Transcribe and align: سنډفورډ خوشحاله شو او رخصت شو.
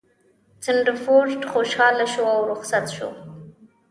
سنډفورډ 0.63 1.41
خوشحاله 1.53 2.05
شو 2.13 2.23
او 2.35 2.41
رخصت 2.51 2.85
شو. 2.95 3.09